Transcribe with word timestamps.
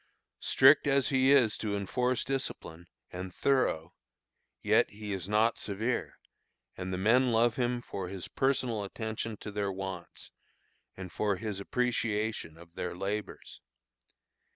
Strict 0.39 0.87
as 0.87 1.09
he 1.09 1.31
is 1.31 1.59
to 1.59 1.75
enforce 1.77 2.23
discipline, 2.23 2.87
and 3.11 3.31
thorough, 3.31 3.93
yet 4.63 4.89
he 4.89 5.13
is 5.13 5.29
not 5.29 5.59
severe; 5.59 6.17
and 6.75 6.91
the 6.91 6.97
men 6.97 7.31
love 7.31 7.55
him 7.55 7.83
for 7.83 8.07
his 8.07 8.27
personal 8.27 8.83
attention 8.83 9.37
to 9.37 9.51
their 9.51 9.71
wants, 9.71 10.31
and 10.97 11.11
for 11.11 11.35
his 11.35 11.59
appreciation 11.59 12.57
of 12.57 12.73
their 12.73 12.95
labors. 12.95 13.61